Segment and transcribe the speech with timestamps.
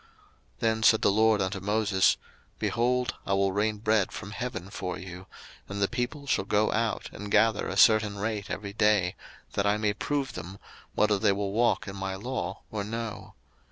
[0.53, 2.17] 02:016:004 Then said the LORD unto Moses,
[2.57, 5.27] Behold, I will rain bread from heaven for you;
[5.69, 9.15] and the people shall go out and gather a certain rate every day,
[9.53, 10.57] that I may prove them,
[10.95, 13.35] whether they will walk in my law, or no.